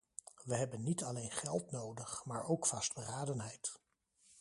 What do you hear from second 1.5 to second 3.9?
nodig, maar ook vastberadenheid.